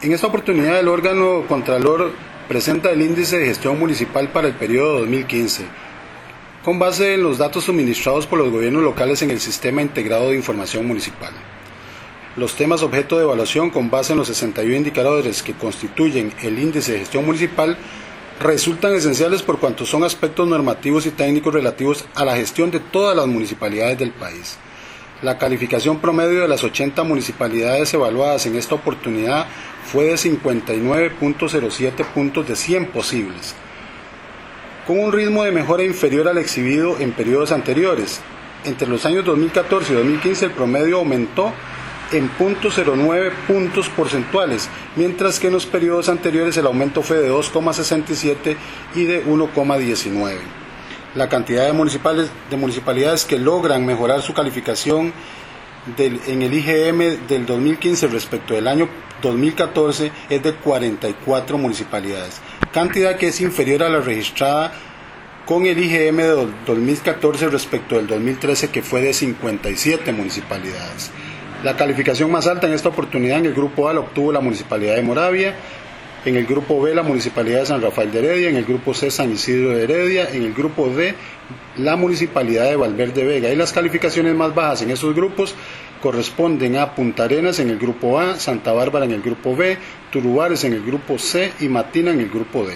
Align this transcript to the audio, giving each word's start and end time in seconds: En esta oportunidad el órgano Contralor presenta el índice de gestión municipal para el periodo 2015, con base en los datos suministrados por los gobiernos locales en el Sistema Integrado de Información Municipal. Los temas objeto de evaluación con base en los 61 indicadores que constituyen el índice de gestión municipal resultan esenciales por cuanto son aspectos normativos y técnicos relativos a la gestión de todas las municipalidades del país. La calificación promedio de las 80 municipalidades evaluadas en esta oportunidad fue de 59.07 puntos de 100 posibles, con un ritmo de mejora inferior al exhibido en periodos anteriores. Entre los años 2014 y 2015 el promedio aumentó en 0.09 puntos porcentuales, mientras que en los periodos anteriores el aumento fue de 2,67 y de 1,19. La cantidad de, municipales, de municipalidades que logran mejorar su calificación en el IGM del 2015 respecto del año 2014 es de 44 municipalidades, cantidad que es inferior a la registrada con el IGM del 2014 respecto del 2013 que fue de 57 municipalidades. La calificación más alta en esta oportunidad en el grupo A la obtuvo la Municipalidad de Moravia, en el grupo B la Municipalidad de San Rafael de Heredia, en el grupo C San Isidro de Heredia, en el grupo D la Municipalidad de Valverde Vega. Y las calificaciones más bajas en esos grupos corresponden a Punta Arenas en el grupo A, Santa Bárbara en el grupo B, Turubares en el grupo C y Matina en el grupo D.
En 0.00 0.12
esta 0.12 0.28
oportunidad 0.28 0.78
el 0.78 0.86
órgano 0.86 1.42
Contralor 1.48 2.12
presenta 2.46 2.92
el 2.92 3.02
índice 3.02 3.36
de 3.36 3.46
gestión 3.46 3.80
municipal 3.80 4.28
para 4.28 4.46
el 4.46 4.54
periodo 4.54 5.00
2015, 5.00 5.64
con 6.64 6.78
base 6.78 7.14
en 7.14 7.24
los 7.24 7.38
datos 7.38 7.64
suministrados 7.64 8.24
por 8.28 8.38
los 8.38 8.52
gobiernos 8.52 8.84
locales 8.84 9.22
en 9.22 9.32
el 9.32 9.40
Sistema 9.40 9.82
Integrado 9.82 10.30
de 10.30 10.36
Información 10.36 10.86
Municipal. 10.86 11.32
Los 12.36 12.54
temas 12.54 12.84
objeto 12.84 13.16
de 13.16 13.24
evaluación 13.24 13.70
con 13.70 13.90
base 13.90 14.12
en 14.12 14.18
los 14.18 14.28
61 14.28 14.76
indicadores 14.76 15.42
que 15.42 15.54
constituyen 15.54 16.32
el 16.42 16.60
índice 16.60 16.92
de 16.92 17.00
gestión 17.00 17.26
municipal 17.26 17.76
resultan 18.38 18.94
esenciales 18.94 19.42
por 19.42 19.58
cuanto 19.58 19.84
son 19.84 20.04
aspectos 20.04 20.46
normativos 20.46 21.06
y 21.06 21.10
técnicos 21.10 21.52
relativos 21.52 22.04
a 22.14 22.24
la 22.24 22.36
gestión 22.36 22.70
de 22.70 22.78
todas 22.78 23.16
las 23.16 23.26
municipalidades 23.26 23.98
del 23.98 24.12
país. 24.12 24.58
La 25.20 25.36
calificación 25.36 25.98
promedio 25.98 26.42
de 26.42 26.48
las 26.48 26.62
80 26.62 27.02
municipalidades 27.02 27.92
evaluadas 27.92 28.46
en 28.46 28.54
esta 28.54 28.76
oportunidad 28.76 29.46
fue 29.84 30.04
de 30.04 30.14
59.07 30.14 32.04
puntos 32.04 32.46
de 32.46 32.54
100 32.54 32.86
posibles, 32.86 33.56
con 34.86 35.00
un 35.00 35.12
ritmo 35.12 35.42
de 35.42 35.50
mejora 35.50 35.82
inferior 35.82 36.28
al 36.28 36.38
exhibido 36.38 37.00
en 37.00 37.10
periodos 37.10 37.50
anteriores. 37.50 38.20
Entre 38.64 38.86
los 38.86 39.04
años 39.06 39.24
2014 39.24 39.92
y 39.92 39.96
2015 39.96 40.44
el 40.44 40.50
promedio 40.52 40.98
aumentó 40.98 41.52
en 42.12 42.30
0.09 42.38 43.32
puntos 43.48 43.88
porcentuales, 43.88 44.68
mientras 44.94 45.40
que 45.40 45.48
en 45.48 45.54
los 45.54 45.66
periodos 45.66 46.08
anteriores 46.08 46.56
el 46.58 46.66
aumento 46.66 47.02
fue 47.02 47.16
de 47.16 47.28
2,67 47.28 48.56
y 48.94 49.02
de 49.02 49.26
1,19. 49.26 50.57
La 51.14 51.28
cantidad 51.28 51.66
de, 51.66 51.72
municipales, 51.72 52.30
de 52.50 52.56
municipalidades 52.56 53.24
que 53.24 53.38
logran 53.38 53.86
mejorar 53.86 54.22
su 54.22 54.34
calificación 54.34 55.12
en 55.96 56.42
el 56.42 56.52
IGM 56.52 57.26
del 57.26 57.46
2015 57.46 58.08
respecto 58.08 58.54
del 58.54 58.68
año 58.68 58.88
2014 59.22 60.12
es 60.28 60.42
de 60.42 60.54
44 60.54 61.58
municipalidades, 61.58 62.40
cantidad 62.72 63.16
que 63.16 63.28
es 63.28 63.40
inferior 63.40 63.82
a 63.82 63.88
la 63.88 64.00
registrada 64.00 64.72
con 65.46 65.64
el 65.66 65.78
IGM 65.78 66.16
del 66.16 66.54
2014 66.66 67.48
respecto 67.48 67.96
del 67.96 68.06
2013 68.06 68.70
que 68.70 68.82
fue 68.82 69.00
de 69.00 69.14
57 69.14 70.12
municipalidades. 70.12 71.10
La 71.64 71.74
calificación 71.74 72.30
más 72.30 72.46
alta 72.46 72.66
en 72.66 72.74
esta 72.74 72.90
oportunidad 72.90 73.38
en 73.38 73.46
el 73.46 73.54
grupo 73.54 73.88
A 73.88 73.94
la 73.94 74.00
obtuvo 74.00 74.30
la 74.30 74.40
Municipalidad 74.40 74.94
de 74.94 75.02
Moravia, 75.02 75.56
en 76.24 76.36
el 76.36 76.46
grupo 76.46 76.80
B 76.80 76.94
la 76.94 77.02
Municipalidad 77.02 77.60
de 77.60 77.66
San 77.66 77.82
Rafael 77.82 78.10
de 78.10 78.18
Heredia, 78.18 78.50
en 78.50 78.56
el 78.56 78.64
grupo 78.64 78.94
C 78.94 79.10
San 79.10 79.32
Isidro 79.32 79.70
de 79.70 79.84
Heredia, 79.84 80.28
en 80.30 80.42
el 80.42 80.52
grupo 80.52 80.88
D 80.88 81.14
la 81.76 81.96
Municipalidad 81.96 82.64
de 82.64 82.76
Valverde 82.76 83.24
Vega. 83.24 83.50
Y 83.50 83.56
las 83.56 83.72
calificaciones 83.72 84.34
más 84.34 84.54
bajas 84.54 84.82
en 84.82 84.90
esos 84.90 85.14
grupos 85.14 85.54
corresponden 86.02 86.76
a 86.76 86.94
Punta 86.94 87.24
Arenas 87.24 87.58
en 87.60 87.70
el 87.70 87.78
grupo 87.78 88.18
A, 88.18 88.38
Santa 88.38 88.72
Bárbara 88.72 89.04
en 89.04 89.12
el 89.12 89.22
grupo 89.22 89.56
B, 89.56 89.78
Turubares 90.10 90.64
en 90.64 90.72
el 90.74 90.84
grupo 90.84 91.18
C 91.18 91.52
y 91.60 91.68
Matina 91.68 92.10
en 92.10 92.20
el 92.20 92.28
grupo 92.28 92.64
D. 92.64 92.74